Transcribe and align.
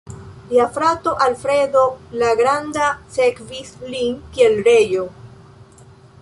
Lia 0.51 0.67
frato 0.77 1.11
Alfredo 1.25 1.83
la 2.23 2.31
Granda 2.39 2.87
sekvis 3.19 3.71
lin 3.93 4.19
kiel 4.39 4.59
reĝo. 4.71 5.07